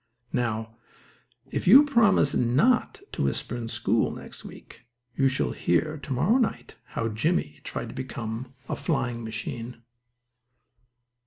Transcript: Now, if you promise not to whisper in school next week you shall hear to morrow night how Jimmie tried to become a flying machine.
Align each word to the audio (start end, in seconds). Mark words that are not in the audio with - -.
Now, 0.33 0.77
if 1.51 1.67
you 1.67 1.85
promise 1.85 2.33
not 2.33 3.01
to 3.11 3.21
whisper 3.25 3.55
in 3.55 3.67
school 3.69 4.09
next 4.09 4.43
week 4.43 4.87
you 5.15 5.27
shall 5.27 5.51
hear 5.51 5.99
to 6.01 6.11
morrow 6.11 6.39
night 6.39 6.73
how 6.97 7.09
Jimmie 7.09 7.61
tried 7.63 7.89
to 7.89 7.93
become 7.93 8.55
a 8.67 8.75
flying 8.75 9.23
machine. 9.23 9.83